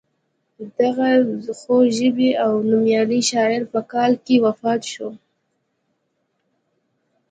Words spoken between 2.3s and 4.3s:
او نومیالی شاعر په کال